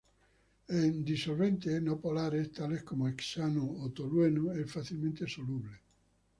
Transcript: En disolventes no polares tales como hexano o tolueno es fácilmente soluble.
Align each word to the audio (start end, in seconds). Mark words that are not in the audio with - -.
En 0.77 1.03
disolventes 1.09 1.77
no 1.87 1.99
polares 2.01 2.51
tales 2.51 2.81
como 2.83 3.07
hexano 3.07 3.63
o 3.83 3.91
tolueno 3.91 4.51
es 4.51 4.65
fácilmente 4.71 5.27
soluble. 5.27 5.73